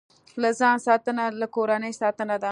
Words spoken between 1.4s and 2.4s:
له کورنۍ ساتنه ده.